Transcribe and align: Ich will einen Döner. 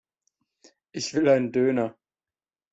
Ich 0.93 1.13
will 1.13 1.29
einen 1.29 1.51
Döner. 1.51 1.95